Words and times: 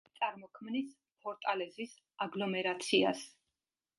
წარმოქმნის 0.19 0.93
ფორტალეზის 1.25 1.93
აგლომერაციას. 2.27 3.21